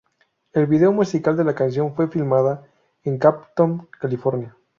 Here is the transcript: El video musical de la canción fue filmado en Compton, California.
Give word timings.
El 0.53 0.65
video 0.65 0.91
musical 0.91 1.37
de 1.37 1.43
la 1.43 1.53
canción 1.53 1.93
fue 1.93 2.07
filmado 2.09 2.63
en 3.03 3.19
Compton, 3.19 3.87
California. 3.99 4.55